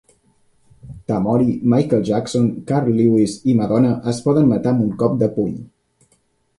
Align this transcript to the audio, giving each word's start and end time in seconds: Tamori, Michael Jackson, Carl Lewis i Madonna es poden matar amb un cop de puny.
Tamori, 1.11 1.49
Michael 1.75 2.01
Jackson, 2.09 2.49
Carl 2.73 2.89
Lewis 3.03 3.39
i 3.53 3.57
Madonna 3.63 3.95
es 4.15 4.25
poden 4.27 4.53
matar 4.57 4.77
amb 4.77 4.87
un 4.91 4.93
cop 5.05 5.19
de 5.25 5.33
puny. 5.39 5.57